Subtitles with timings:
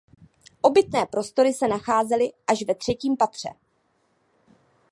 [0.61, 3.49] Obytné prostory se nacházely až ve třetím patře.